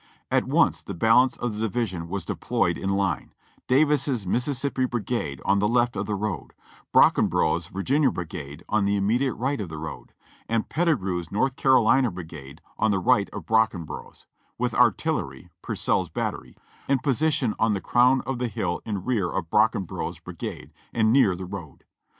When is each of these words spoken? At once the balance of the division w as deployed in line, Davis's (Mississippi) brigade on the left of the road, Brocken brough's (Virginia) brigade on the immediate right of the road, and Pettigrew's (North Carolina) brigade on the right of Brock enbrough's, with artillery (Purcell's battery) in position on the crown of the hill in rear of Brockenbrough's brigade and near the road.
At 0.31 0.47
once 0.47 0.81
the 0.81 0.95
balance 0.95 1.37
of 1.37 1.53
the 1.53 1.59
division 1.59 1.99
w 2.07 2.15
as 2.15 2.25
deployed 2.25 2.75
in 2.75 2.89
line, 2.89 3.35
Davis's 3.67 4.25
(Mississippi) 4.25 4.85
brigade 4.85 5.43
on 5.45 5.59
the 5.59 5.67
left 5.67 5.95
of 5.95 6.07
the 6.07 6.15
road, 6.15 6.55
Brocken 6.91 7.29
brough's 7.29 7.67
(Virginia) 7.67 8.09
brigade 8.09 8.63
on 8.67 8.85
the 8.85 8.95
immediate 8.95 9.35
right 9.35 9.61
of 9.61 9.69
the 9.69 9.77
road, 9.77 10.13
and 10.49 10.67
Pettigrew's 10.69 11.31
(North 11.31 11.55
Carolina) 11.55 12.09
brigade 12.09 12.61
on 12.79 12.89
the 12.89 12.97
right 12.97 13.29
of 13.29 13.45
Brock 13.45 13.73
enbrough's, 13.73 14.25
with 14.57 14.73
artillery 14.73 15.51
(Purcell's 15.61 16.09
battery) 16.09 16.57
in 16.89 16.97
position 16.97 17.53
on 17.59 17.75
the 17.75 17.79
crown 17.79 18.21
of 18.21 18.39
the 18.39 18.47
hill 18.47 18.81
in 18.83 19.05
rear 19.05 19.29
of 19.31 19.51
Brockenbrough's 19.51 20.17
brigade 20.17 20.73
and 20.91 21.13
near 21.13 21.35
the 21.35 21.45
road. 21.45 21.83